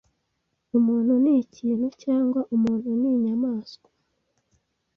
umuntu 0.77 1.13
n’ikintu 1.23 1.87
cyangwa 2.03 2.41
umuntu 2.55 2.89
n’inyamaswa: 3.01 3.89